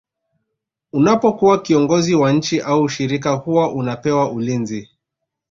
[0.93, 4.89] unapokuwa kiongozi wa nchi au shirika huwa unapewa ulinzi